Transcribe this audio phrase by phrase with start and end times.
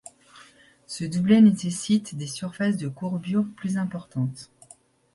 [0.87, 4.49] Ce doublet nécessite des surfaces de courbure plus importantes.